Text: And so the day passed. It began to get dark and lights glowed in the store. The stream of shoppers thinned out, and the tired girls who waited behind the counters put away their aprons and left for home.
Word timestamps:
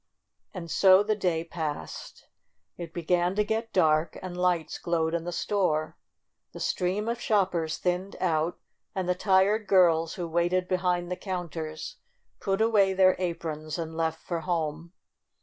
And 0.51 0.71
so 0.71 1.03
the 1.03 1.15
day 1.15 1.43
passed. 1.43 2.25
It 2.75 2.91
began 2.91 3.35
to 3.35 3.43
get 3.43 3.71
dark 3.71 4.17
and 4.23 4.35
lights 4.35 4.79
glowed 4.79 5.13
in 5.13 5.25
the 5.25 5.31
store. 5.31 5.95
The 6.53 6.59
stream 6.59 7.07
of 7.07 7.21
shoppers 7.21 7.77
thinned 7.77 8.15
out, 8.19 8.57
and 8.95 9.07
the 9.07 9.13
tired 9.13 9.67
girls 9.67 10.15
who 10.15 10.27
waited 10.27 10.67
behind 10.67 11.11
the 11.11 11.15
counters 11.15 11.97
put 12.39 12.61
away 12.61 12.93
their 12.93 13.15
aprons 13.19 13.77
and 13.77 13.95
left 13.95 14.23
for 14.23 14.39
home. 14.39 14.93